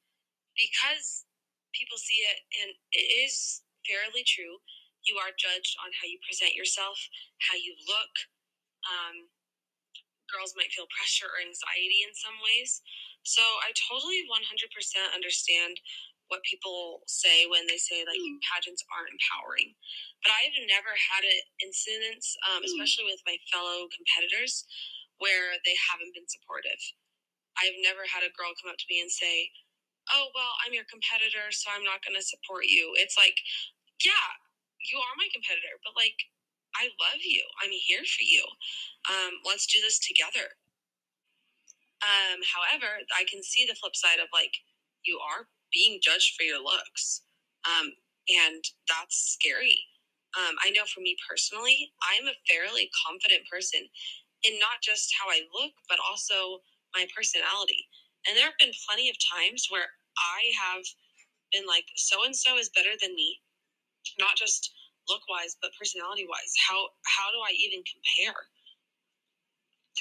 [0.56, 1.28] because
[1.76, 4.56] people see it and it is fairly true.
[5.04, 6.96] You are judged on how you present yourself,
[7.44, 8.14] how you look.
[8.88, 9.28] Um,
[10.32, 12.82] girls might feel pressure or anxiety in some ways.
[13.22, 14.40] So I totally 100%
[15.14, 15.78] understand
[16.26, 19.74] what people say when they say like pageants aren't empowering.
[20.26, 24.66] But I've never had an incident, um, especially with my fellow competitors,
[25.18, 26.80] where they haven't been supportive.
[27.56, 29.50] I've never had a girl come up to me and say,
[30.12, 32.94] Oh, well, I'm your competitor, so I'm not going to support you.
[32.94, 33.34] It's like,
[34.06, 34.38] yeah,
[34.78, 36.14] you are my competitor, but like,
[36.78, 37.42] I love you.
[37.58, 38.44] I'm here for you.
[39.10, 40.54] Um, let's do this together.
[42.04, 44.52] Um, however, I can see the flip side of like,
[45.02, 47.22] you are being judged for your looks.
[47.66, 47.90] Um,
[48.28, 49.78] and that's scary.
[50.36, 53.88] Um, I know for me personally, I'm a fairly confident person
[54.46, 56.62] in not just how I look, but also
[56.94, 57.88] my personality.
[58.26, 60.84] And there have been plenty of times where I have
[61.52, 63.42] been like, so and so is better than me,
[64.18, 64.70] not just
[65.10, 66.54] look wise, but personality wise.
[66.68, 68.38] How how do I even compare?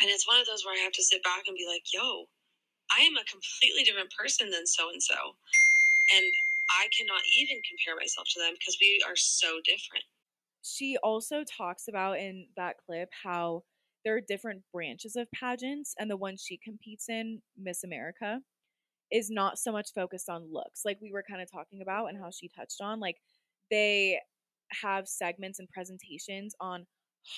[0.01, 2.27] And it's one of those where I have to sit back and be like, yo,
[2.91, 5.37] I am a completely different person than so and so.
[6.13, 6.25] And
[6.69, 10.05] I cannot even compare myself to them because we are so different.
[10.61, 13.63] she also talks about in that clip how
[14.05, 18.39] there are different branches of pageants and the one she competes in miss america
[19.11, 22.17] is not so much focused on looks like we were kind of talking about and
[22.19, 23.17] how she touched on like
[23.71, 24.19] they
[24.81, 26.85] have segments and presentations on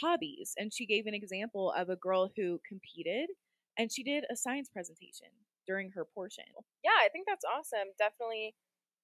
[0.01, 3.29] hobbies and she gave an example of a girl who competed
[3.77, 5.27] and she did a science presentation
[5.65, 6.45] during her portion
[6.83, 7.95] Yeah, I think that's awesome.
[7.97, 8.55] Definitely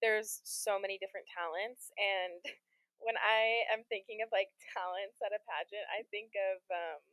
[0.02, 2.44] there's so many different talents and
[3.04, 7.04] when I am thinking of like talents at a pageant, I think of um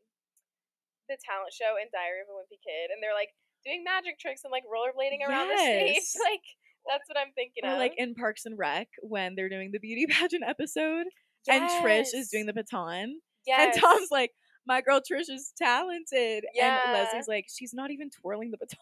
[1.10, 3.34] the talent show in Diary of a Wimpy Kid and they're like
[3.66, 6.06] doing magic tricks and like rollerblading around the stage.
[6.22, 6.46] Like
[6.88, 7.82] That's what I'm thinking Or of.
[7.82, 11.10] like in Parks and Rec when they're doing the beauty pageant episode
[11.50, 13.18] and Trish is doing the baton.
[13.46, 13.74] yes.
[13.74, 14.30] And Tom's like,
[14.66, 16.44] My girl Trish is talented.
[16.54, 16.80] Yeah.
[16.86, 18.78] And Leslie's like, She's not even twirling the baton.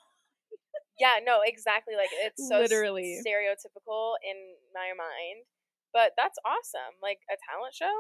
[0.98, 1.94] Yeah, no, exactly.
[1.94, 3.22] Like it's so Literally.
[3.24, 4.34] stereotypical in
[4.74, 5.46] my mind.
[5.92, 6.98] But that's awesome.
[7.02, 7.94] Like a talent show?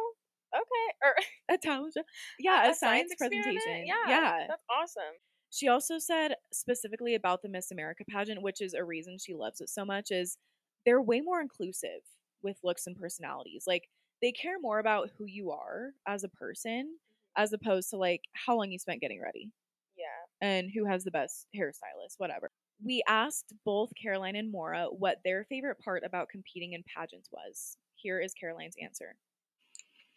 [0.54, 0.86] Okay.
[1.02, 1.14] Or
[1.54, 2.02] A talent show.
[2.38, 3.86] Yeah, a, science science, presentation.
[3.86, 3.94] Yeah.
[4.08, 4.46] yeah.
[4.48, 5.14] That's awesome.
[5.50, 9.60] She also said specifically about the Miss America pageant, which is a reason she loves
[9.60, 10.36] it so much, is
[10.84, 12.02] they're way more inclusive
[12.42, 13.64] with looks and personalities.
[13.66, 13.88] Like
[14.22, 17.42] they care more about who you are as a person mm-hmm.
[17.42, 19.50] as opposed to like how long you spent getting ready
[19.96, 20.46] Yeah.
[20.48, 22.50] and who has the best hairstylist, whatever.
[22.84, 27.76] We asked both Caroline and Maura what their favorite part about competing in pageants was.
[27.96, 29.16] Here is Caroline's answer.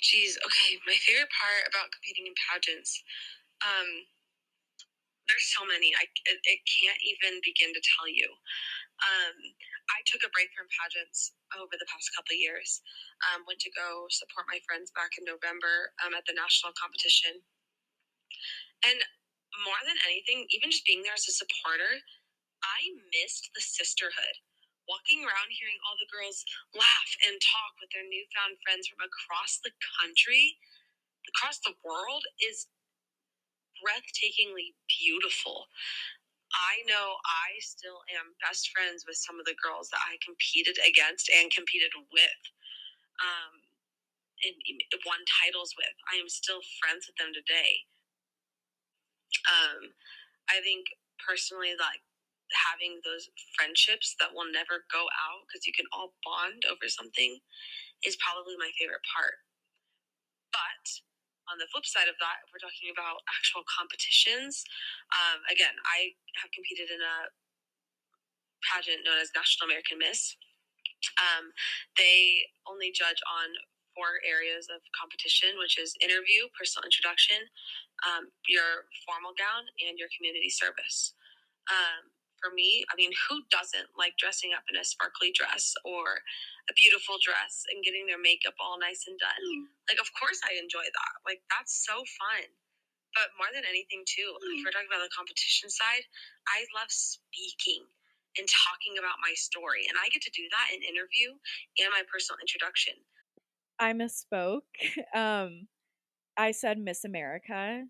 [0.01, 0.81] Geez, okay.
[0.89, 3.01] My favorite part about competing in pageants,
[3.61, 3.89] um,
[5.29, 5.93] there's so many.
[5.95, 8.27] I it, it can't even begin to tell you.
[9.05, 9.37] Um,
[9.93, 12.81] I took a break from pageants over the past couple years.
[13.29, 17.37] Um, went to go support my friends back in November um, at the national competition,
[18.85, 18.99] and
[19.63, 22.01] more than anything, even just being there as a supporter,
[22.65, 24.35] I missed the sisterhood.
[24.91, 26.43] Walking around hearing all the girls
[26.75, 29.71] laugh and talk with their newfound friends from across the
[30.03, 30.59] country,
[31.31, 32.67] across the world, is
[33.79, 35.71] breathtakingly beautiful.
[36.51, 40.75] I know I still am best friends with some of the girls that I competed
[40.83, 42.41] against and competed with,
[43.23, 43.63] um,
[44.43, 44.55] and
[45.07, 45.95] won titles with.
[46.11, 47.87] I am still friends with them today.
[49.47, 49.95] Um,
[50.51, 50.91] I think
[51.23, 52.03] personally, like
[52.53, 57.39] having those friendships that will never go out because you can all bond over something
[58.03, 59.39] is probably my favorite part.
[60.51, 60.85] But
[61.49, 64.63] on the flip side of that, if we're talking about actual competitions,
[65.11, 67.31] um, again, I have competed in a
[68.63, 70.37] pageant known as National American Miss.
[71.17, 71.49] Um,
[71.97, 73.49] they only judge on
[73.97, 77.41] four areas of competition, which is interview, personal introduction,
[78.07, 81.13] um, your formal gown, and your community service.
[81.67, 86.25] Um, for me, I mean, who doesn't like dressing up in a sparkly dress or
[86.67, 89.69] a beautiful dress and getting their makeup all nice and done?
[89.85, 91.13] Like, of course, I enjoy that.
[91.23, 92.49] Like, that's so fun.
[93.13, 96.07] But more than anything, too, if we're talking about the competition side,
[96.49, 97.85] I love speaking
[98.39, 99.85] and talking about my story.
[99.85, 101.35] And I get to do that in interview
[101.77, 102.95] and my personal introduction.
[103.77, 104.67] I misspoke.
[105.11, 105.67] Um,
[106.37, 107.83] I said Miss America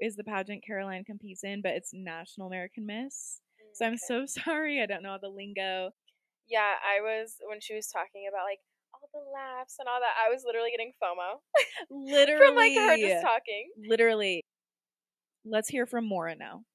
[0.00, 3.40] is the pageant Caroline competes in, but it's National American Miss.
[3.78, 4.82] So I'm so sorry.
[4.82, 5.94] I don't know all the lingo.
[6.50, 8.58] Yeah, I was when she was talking about like
[8.90, 10.18] all the laughs and all that.
[10.18, 11.38] I was literally getting FOMO
[11.86, 13.70] Literally, from like her just talking.
[13.78, 14.42] literally.
[15.46, 16.66] Let's hear from Maura now.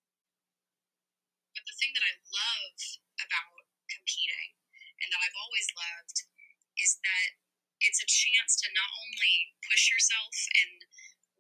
[1.52, 2.80] But the thing that I love
[3.20, 4.56] about competing
[5.04, 6.18] and that I've always loved
[6.80, 7.28] is that
[7.84, 10.80] it's a chance to not only push yourself and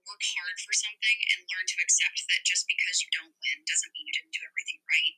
[0.07, 3.93] work hard for something and learn to accept that just because you don't win doesn't
[3.95, 5.17] mean you didn't do everything right.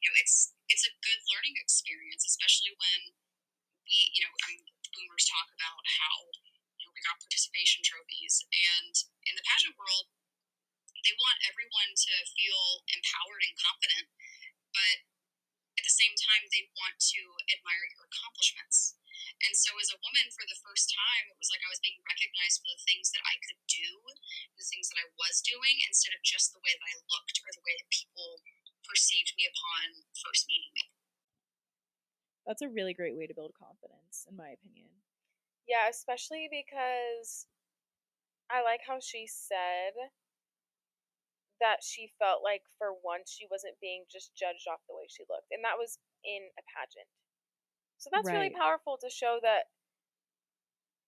[0.00, 3.16] You know, it's it's a good learning experience, especially when
[3.84, 6.16] we, you know, I mean, boomers talk about how
[6.80, 8.94] you know we got participation trophies, and
[9.28, 10.12] in the pageant world,
[11.04, 14.08] they want everyone to feel empowered and confident
[14.74, 14.96] but
[15.78, 17.22] at the same time they want to
[17.54, 18.98] admire your accomplishments
[19.44, 22.00] and so as a woman for the first time it was like i was being
[22.04, 23.90] recognized for the things that i could do
[24.56, 27.50] the things that i was doing instead of just the way that i looked or
[27.52, 28.42] the way that people
[28.84, 30.94] perceived me upon first meeting me
[32.46, 34.92] That's a really great way to build confidence, in my opinion.
[35.64, 37.48] Yeah, especially because
[38.52, 39.96] I like how she said
[41.60, 45.24] that she felt like for once she wasn't being just judged off the way she
[45.24, 45.48] looked.
[45.48, 47.08] And that was in a pageant.
[48.04, 49.72] So that's really powerful to show that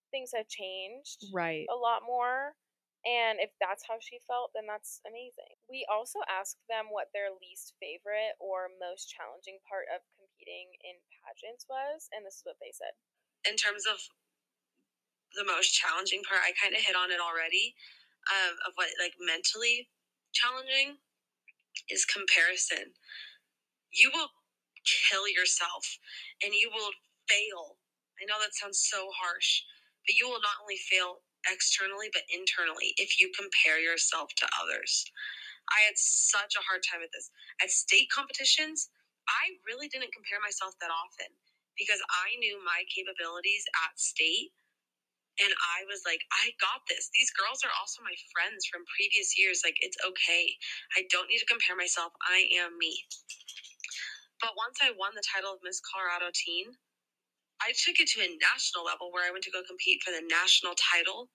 [0.09, 1.67] things have changed Right.
[1.69, 2.57] a lot more.
[3.05, 5.61] And if that's how she felt, then that's amazing.
[5.69, 10.97] We also asked them what their least favorite or most challenging part of competing in
[11.21, 12.97] pageants was, and this is what they said.
[13.45, 14.09] in terms of
[15.35, 17.75] the most challenging part, I kind of hit on it already.
[18.27, 19.87] Um, of what like mentally
[20.33, 20.97] challenging
[21.89, 22.93] is comparison.
[23.91, 24.29] You will
[24.87, 25.83] kill yourself,
[26.43, 26.91] and you will
[27.27, 27.77] fail.
[28.17, 29.61] I know that sounds so harsh,
[30.07, 35.05] but you will not only fail externally but internally if you compare yourself to others.
[35.71, 37.31] I had such a hard time with this.
[37.59, 38.89] At state competitions,
[39.27, 41.31] I really didn't compare myself that often
[41.75, 44.55] because I knew my capabilities at state.
[45.37, 47.13] And I was like, I got this.
[47.13, 49.61] These girls are also my friends from previous years.
[49.61, 50.57] Like, it's okay.
[50.97, 52.09] I don't need to compare myself.
[52.25, 53.05] I am me.
[54.41, 56.65] But once I won the title of Miss Colorado Teen,
[57.61, 60.21] I took it to a national level where I went to go compete for the
[60.29, 61.29] national title.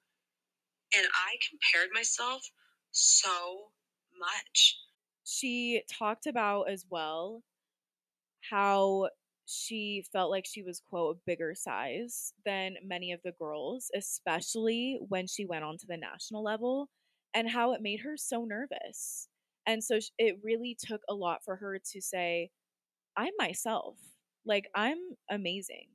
[0.94, 2.42] And I compared myself
[2.90, 3.72] so
[4.18, 4.78] much.
[5.24, 7.42] She talked about as well
[8.50, 9.08] how
[9.46, 14.98] she felt like she was quote a bigger size than many of the girls especially
[15.08, 16.88] when she went on to the national level
[17.34, 19.28] and how it made her so nervous
[19.66, 22.50] and so it really took a lot for her to say
[23.16, 23.96] i'm myself
[24.46, 24.98] like i'm
[25.30, 25.88] amazing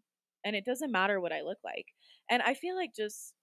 [0.45, 1.88] and it doesn't matter what i look like
[2.30, 3.34] and i feel like just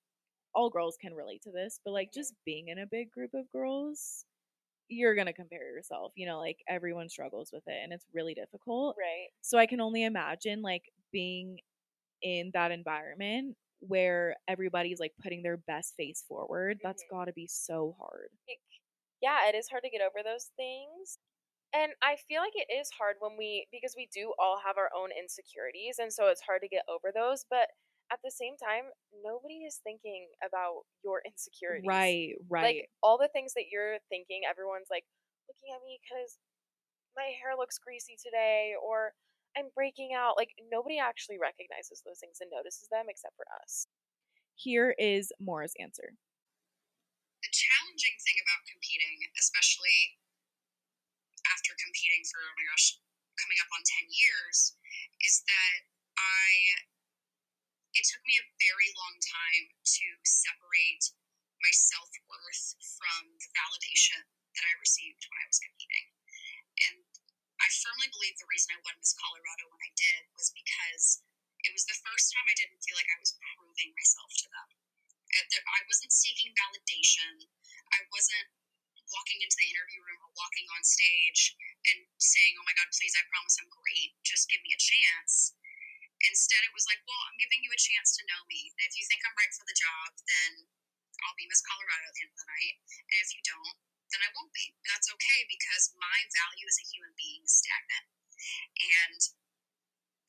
[0.54, 3.50] all girls can relate to this but like just being in a big group of
[3.52, 4.24] girls
[4.88, 6.12] you're going to compare yourself.
[6.16, 8.96] You know, like everyone struggles with it and it's really difficult.
[8.98, 9.28] Right.
[9.42, 10.82] So I can only imagine like
[11.12, 11.58] being
[12.22, 16.78] in that environment where everybody's like putting their best face forward.
[16.82, 17.10] That's Mhm.
[17.10, 18.30] got to be so hard.
[19.20, 21.18] Yeah, it is hard to get over those things.
[21.74, 24.94] And I feel like it is hard when we, because we do all have our
[24.94, 25.98] own insecurities.
[25.98, 27.42] And so it's hard to get over those.
[27.50, 27.74] But
[28.14, 28.94] at the same time,
[29.26, 31.90] nobody is thinking about your insecurities.
[31.90, 32.78] Right, right.
[32.78, 35.02] Like all the things that you're thinking, everyone's like
[35.50, 36.38] looking at me because
[37.18, 39.18] my hair looks greasy today or
[39.58, 40.38] I'm breaking out.
[40.38, 43.90] Like nobody actually recognizes those things and notices them except for us.
[44.54, 46.14] Here is Maura's answer.
[47.42, 50.22] the challenging thing about competing, especially
[51.52, 53.00] after competing for, oh my gosh,
[53.37, 54.78] coming up on 10 years,
[55.20, 55.78] is that
[56.16, 56.48] I,
[57.94, 61.04] it took me a very long time to separate
[61.61, 62.64] my self worth
[62.96, 64.20] from the validation
[64.54, 66.07] that I received when I was competing.
[66.90, 67.02] And
[67.59, 71.24] I firmly believe the reason I won Miss Colorado when I did was because
[71.64, 74.68] it was the first time I didn't feel like I was proving myself to them.
[75.35, 77.48] I wasn't seeking validation.
[77.90, 78.46] I wasn't
[79.14, 81.55] walking into the interview room or walking on stage
[81.87, 83.14] and saying, "Oh my God, please!
[83.14, 84.18] I promise I'm great.
[84.27, 85.55] Just give me a chance."
[86.31, 88.74] Instead, it was like, "Well, I'm giving you a chance to know me.
[88.74, 90.66] And if you think I'm right for the job, then
[91.22, 92.77] I'll be Miss Colorado at the end of the night.
[93.12, 93.77] And if you don't,
[94.11, 94.74] then I won't be.
[94.88, 98.07] That's okay because my value as a human being is stagnant,
[98.79, 99.20] and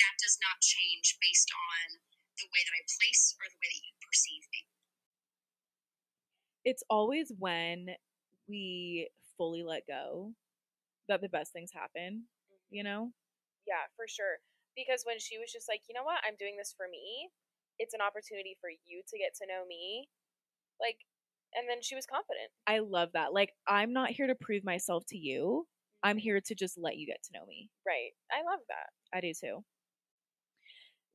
[0.04, 2.04] that does not change based on
[2.38, 4.68] the way that I place or the way that you perceive me."
[6.66, 7.96] It's always when
[8.48, 10.32] we fully let go
[11.08, 12.24] that the best things happen,
[12.70, 12.90] you mm-hmm.
[12.90, 13.12] know?
[13.68, 14.40] Yeah, for sure.
[14.76, 17.30] Because when she was just like, you know what, I'm doing this for me,
[17.80, 20.08] it's an opportunity for you to get to know me.
[20.80, 20.98] Like,
[21.56, 22.52] and then she was confident.
[22.68, 23.34] I love that.
[23.34, 25.66] Like, I'm not here to prove myself to you.
[26.04, 26.20] I'm mm-hmm.
[26.20, 27.70] here to just let you get to know me.
[27.86, 28.12] Right.
[28.32, 29.18] I love that.
[29.18, 29.64] I do too.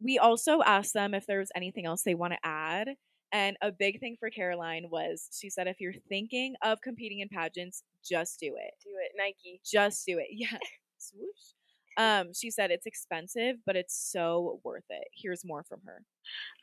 [0.03, 2.89] We also asked them if there was anything else they want to add.
[3.33, 7.29] And a big thing for Caroline was she said, if you're thinking of competing in
[7.29, 8.75] pageants, just do it.
[8.83, 9.61] Do it, Nike.
[9.65, 10.27] Just do it.
[10.31, 10.59] Yeah.
[10.99, 11.55] Swoosh.
[11.97, 15.09] Um, she said it's expensive, but it's so worth it.
[15.15, 16.05] Here's more from her.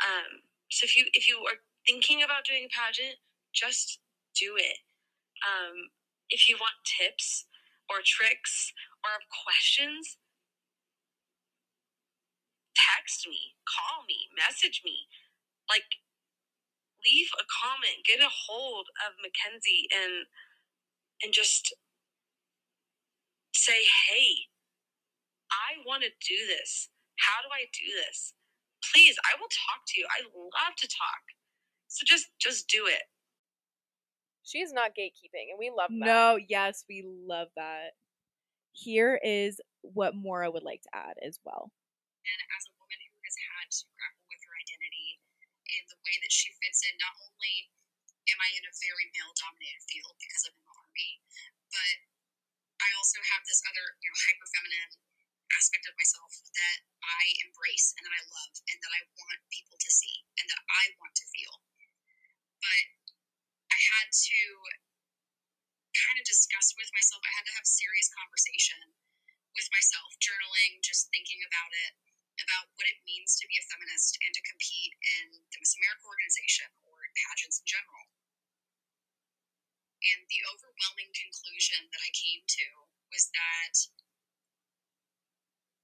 [0.02, 3.18] Um, so if you if you are thinking about doing a pageant,
[3.54, 4.00] just
[4.40, 4.78] do it.
[5.46, 5.90] Um,
[6.30, 7.46] if you want tips
[7.90, 10.18] or tricks or questions,
[12.76, 15.08] text me, call me, message me.
[15.70, 16.00] Like,
[17.06, 20.28] leave a comment, get a hold of Mackenzie, and
[21.24, 21.74] and just
[23.54, 24.50] say, "Hey,
[25.52, 26.90] I want to do this.
[27.20, 28.34] How do I do this?
[28.94, 30.08] Please, I will talk to you.
[30.10, 31.24] I love to talk.
[31.88, 33.04] So just just do it."
[34.44, 36.06] She's not gatekeeping, and we love that.
[36.06, 37.94] No, yes, we love that.
[38.72, 41.72] Here is what Maura would like to add as well.
[42.28, 45.20] and as a woman who has had to grapple with her identity
[45.80, 47.68] in the way that she fits in, not only
[48.32, 51.12] am I in a very male dominated field because I'm in the army,
[51.68, 51.96] but
[52.80, 54.92] I also have this other, you know, hyper feminine
[55.52, 59.76] aspect of myself that I embrace and that I love and that I want people
[59.76, 61.64] to see and that I want to feel.
[62.64, 62.84] But
[63.72, 64.40] I had to
[65.96, 68.80] kind of discuss with myself, I had to have serious conversation
[69.56, 71.92] with myself, journaling, just thinking about it,
[72.42, 76.06] about what it means to be a feminist and to compete in the Miss America
[76.06, 78.06] organization or in pageants in general.
[79.98, 82.68] And the overwhelming conclusion that I came to
[83.10, 83.74] was that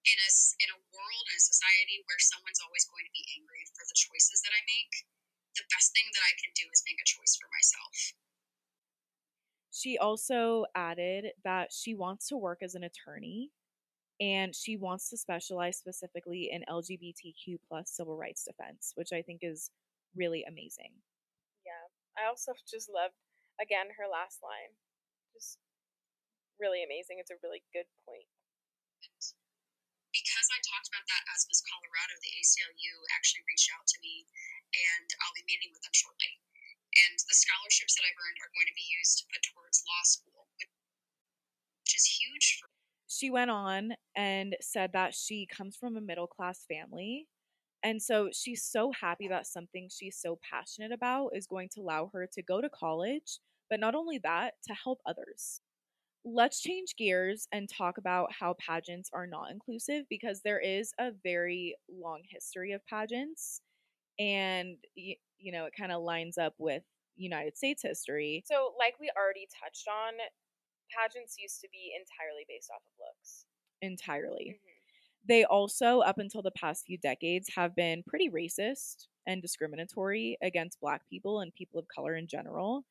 [0.04, 0.30] in a,
[0.62, 3.98] in a world, in a society where someone's always going to be angry for the
[3.98, 4.94] choices that I make,
[5.56, 7.96] the best thing that I can do is make a choice for myself.
[9.74, 13.50] She also added that she wants to work as an attorney
[14.20, 19.42] and she wants to specialize specifically in LGBTQ plus civil rights defense, which I think
[19.42, 19.72] is
[20.16, 20.94] really amazing.
[21.66, 21.90] Yeah.
[22.18, 23.18] I also just loved,
[23.58, 24.78] again, her last line.
[25.34, 25.58] Just
[26.62, 27.18] really amazing.
[27.18, 28.30] It's a really good point.
[30.14, 34.30] Because I talked about that as Miss Colorado, the ACLU actually reached out to me,
[34.70, 36.38] and I'll be meeting with them shortly.
[36.94, 40.06] And the scholarships that I've earned are going to be used to put towards law
[40.06, 40.46] school,
[41.82, 42.70] which is huge for
[43.08, 47.28] she went on and said that she comes from a middle class family.
[47.84, 52.10] And so she's so happy that something she's so passionate about is going to allow
[52.14, 53.40] her to go to college,
[53.70, 55.62] but not only that, to help others.
[56.26, 61.12] Let's change gears and talk about how pageants are not inclusive because there is a
[61.24, 63.60] very long history of pageants.
[64.18, 66.84] And, you, you know, it kind of lines up with
[67.18, 68.44] United States history.
[68.48, 70.14] So, like we already touched on,
[70.96, 73.46] pageants used to be entirely based off of looks.
[73.82, 74.56] Entirely.
[74.56, 75.28] Mm-hmm.
[75.28, 80.82] They also, up until the past few decades, have been pretty racist and discriminatory against
[80.82, 82.84] Black people and people of color in general.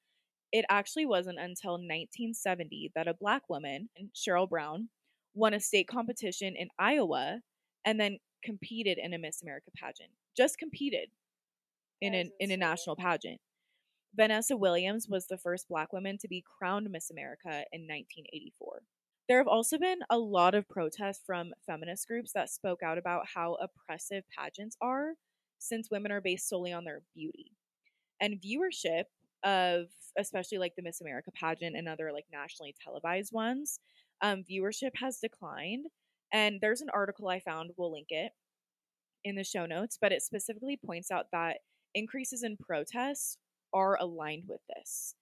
[0.50, 4.88] It actually wasn't until 1970 that a Black woman, Cheryl Brown,
[5.34, 7.40] won a state competition in Iowa
[7.84, 10.10] and then competed in a Miss America pageant.
[10.36, 11.08] Just competed
[12.00, 13.40] in That a, in a national pageant.
[14.14, 18.82] Vanessa Williams was the first black woman to be crowned Miss America in 1984.
[19.28, 23.26] There have also been a lot of protests from feminist groups that spoke out about
[23.34, 25.12] how oppressive pageants are
[25.58, 27.52] since women are based solely on their beauty.
[28.20, 29.04] And viewership
[29.44, 29.86] of
[30.18, 33.78] especially like the Miss America pageant and other like nationally televised ones,
[34.20, 35.86] um, viewership has declined.
[36.32, 38.32] And there's an article I found, we'll link it
[39.24, 41.58] in the show notes, but it specifically points out that
[41.94, 43.38] increases in protests
[43.72, 45.14] are aligned with this.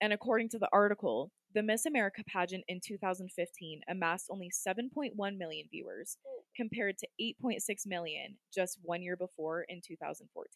[0.00, 5.66] And according to the article, the Miss America pageant in 2015 amassed only 7.1 million
[5.70, 6.16] viewers
[6.56, 10.48] compared to 8.6 million just one year before in 2014.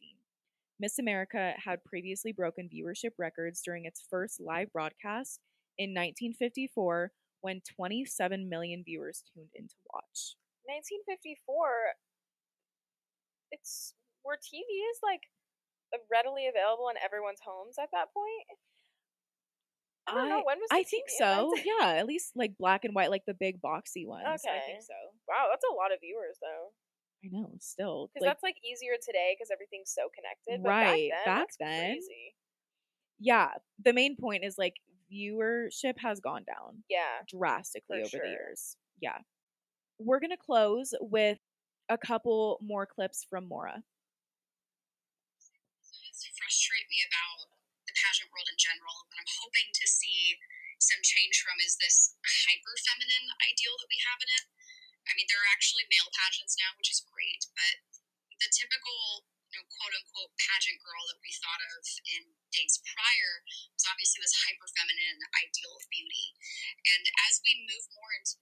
[0.81, 5.41] Miss America had previously broken viewership records during its first live broadcast
[5.79, 7.13] in 1954
[7.43, 10.37] when 27 million viewers tuned in to watch.
[10.65, 11.37] 1954,
[13.53, 15.21] it's where TV is like
[16.11, 18.47] readily available in everyone's homes at that point.
[20.07, 20.69] I don't know when was.
[20.71, 21.53] I think TV so.
[21.55, 21.65] invented?
[21.81, 24.25] Yeah, at least like black and white, like the big boxy ones.
[24.45, 24.95] Okay, I think so.
[25.29, 26.73] Wow, that's a lot of viewers though.
[27.25, 28.11] I know, still.
[28.13, 30.63] Because Like, that's like easier today because everything's so connected.
[30.63, 32.35] But Right, Back then, back then, Crazy.
[33.19, 33.51] yeah,
[33.83, 34.77] the main point is like
[35.09, 37.25] viewership has gone down Yeah.
[37.29, 38.77] drastically over the years.
[39.01, 39.19] Yeah.
[39.99, 41.39] We're going to close with
[41.89, 43.83] a couple more clips from Maura.
[46.15, 47.51] to frustrate me about
[47.85, 50.39] the pageant world in general and what I'm hoping to see
[50.85, 52.13] some change from is this
[52.45, 54.47] hyper feminine ideal that we have in it.
[55.09, 57.77] I mean, there are actually male pageants now, which is great, but
[58.41, 63.45] the typical, you know, quote unquote pageant girl that we thought of in days prior
[63.77, 66.37] was obviously this hyper feminine ideal of beauty.
[66.89, 68.41] And as we move more into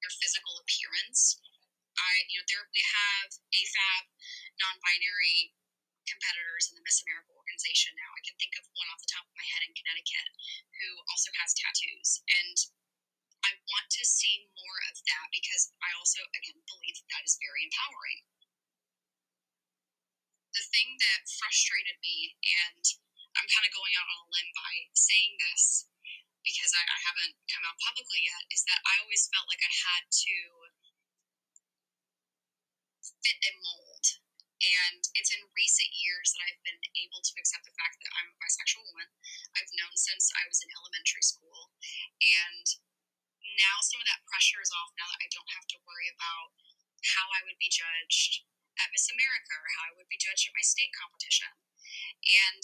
[0.00, 1.40] their physical appearance,
[1.98, 4.04] I, you know, there we have AFAB
[4.60, 5.56] non-binary
[6.06, 8.12] competitors in the Miss America organization now.
[8.12, 10.28] I can think of one off the top of my head in Connecticut
[10.76, 12.20] who also has tattoos.
[12.28, 12.56] And
[13.40, 17.40] I want to see more of that because I also, again, believe that, that is
[17.40, 18.20] very empowering.
[20.52, 22.84] The thing that frustrated me, and
[23.32, 25.88] I'm kind of going out on a limb by saying this
[26.44, 29.72] because I, I haven't come out publicly yet, is that I always felt like I
[29.72, 30.36] had to
[33.24, 33.87] fit a mold.
[34.58, 38.34] And it's in recent years that I've been able to accept the fact that I'm
[38.34, 39.06] a bisexual woman.
[39.54, 41.70] I've known since I was in elementary school.
[42.18, 42.66] And
[43.54, 46.58] now some of that pressure is off now that I don't have to worry about
[47.14, 48.42] how I would be judged
[48.82, 51.50] at Miss America or how I would be judged at my state competition.
[52.26, 52.62] And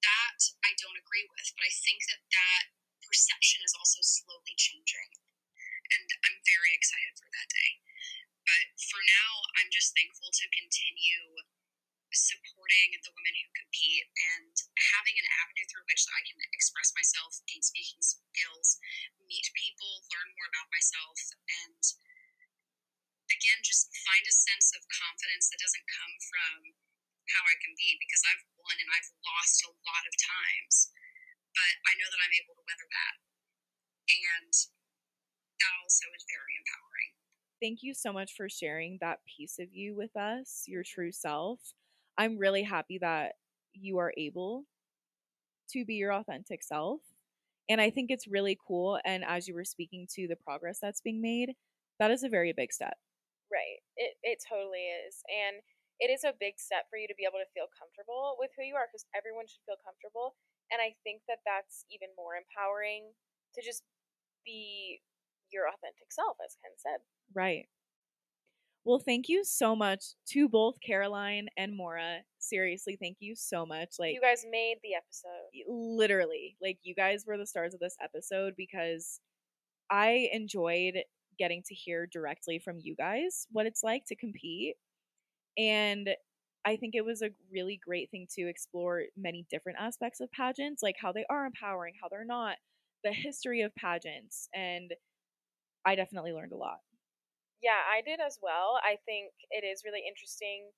[0.00, 2.64] that I don't agree with, but I think that that
[3.04, 5.12] perception is also slowly changing.
[5.92, 7.70] And I'm very excited for that day.
[8.50, 9.30] But for now,
[9.62, 11.38] I'm just thankful to continue
[12.10, 14.50] supporting the women who compete and
[14.90, 18.82] having an avenue through which I can express myself, gain speaking skills,
[19.30, 21.14] meet people, learn more about myself,
[21.62, 21.78] and
[23.30, 26.74] again, just find a sense of confidence that doesn't come from
[27.30, 30.90] how I compete because I've won and I've lost a lot of times,
[31.54, 33.14] but I know that I'm able to weather that.
[34.10, 34.52] And
[35.62, 37.19] that also is very empowering.
[37.60, 41.60] Thank you so much for sharing that piece of you with us, your true self.
[42.16, 43.34] I'm really happy that
[43.74, 44.64] you are able
[45.72, 47.00] to be your authentic self.
[47.68, 48.98] And I think it's really cool.
[49.04, 51.54] And as you were speaking to the progress that's being made,
[51.98, 52.96] that is a very big step.
[53.52, 53.82] Right.
[53.96, 55.22] It it totally is.
[55.30, 55.62] And
[56.00, 58.64] it is a big step for you to be able to feel comfortable with who
[58.64, 60.34] you are because everyone should feel comfortable.
[60.72, 63.12] And I think that that's even more empowering
[63.54, 63.84] to just
[64.46, 65.02] be
[65.52, 67.02] your authentic self, as Ken said.
[67.34, 67.66] Right.
[68.84, 72.20] Well, thank you so much to both Caroline and Maura.
[72.38, 73.96] Seriously, thank you so much.
[73.98, 75.68] Like you guys made the episode.
[75.68, 79.20] literally, like you guys were the stars of this episode because
[79.90, 80.94] I enjoyed
[81.38, 84.76] getting to hear directly from you guys what it's like to compete.
[85.58, 86.10] And
[86.64, 90.82] I think it was a really great thing to explore many different aspects of pageants,
[90.82, 92.56] like how they are empowering, how they're not,
[93.04, 94.92] the history of pageants, and
[95.86, 96.78] I definitely learned a lot.
[97.60, 98.80] Yeah, I did as well.
[98.80, 100.72] I think it is really interesting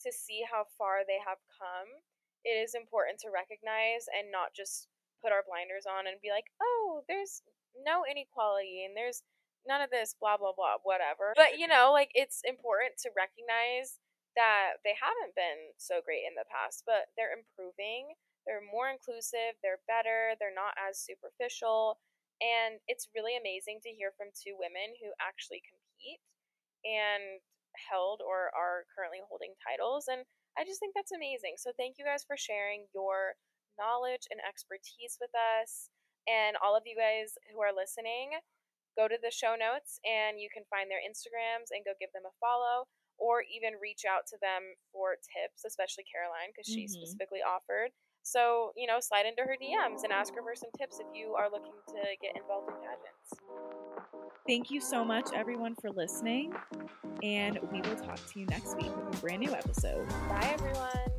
[0.00, 2.00] to see how far they have come.
[2.44, 4.88] It is important to recognize and not just
[5.24, 7.40] put our blinders on and be like, oh, there's
[7.72, 9.24] no inequality and there's
[9.64, 11.32] none of this, blah, blah, blah, whatever.
[11.36, 14.00] But, you know, like it's important to recognize
[14.36, 18.16] that they haven't been so great in the past, but they're improving.
[18.44, 21.96] They're more inclusive, they're better, they're not as superficial.
[22.44, 25.64] And it's really amazing to hear from two women who actually
[26.04, 26.20] compete
[26.84, 27.40] and
[27.90, 30.06] held or are currently holding titles.
[30.06, 30.22] And
[30.56, 31.56] I just think that's amazing.
[31.58, 33.34] So thank you guys for sharing your
[33.80, 35.88] knowledge and expertise with us.
[36.28, 38.38] And all of you guys who are listening,
[38.96, 42.24] go to the show notes and you can find their Instagrams and go give them
[42.28, 42.86] a follow
[43.18, 44.62] or even reach out to them
[44.94, 46.94] for tips, especially Caroline, because she Mhm.
[46.94, 47.90] specifically offered.
[48.24, 51.34] So, you know, slide into her DMs and ask her for some tips if you
[51.34, 53.34] are looking to get involved in pageants.
[54.48, 56.52] Thank you so much, everyone, for listening.
[57.22, 60.08] And we will talk to you next week with a brand new episode.
[60.28, 61.13] Bye, everyone.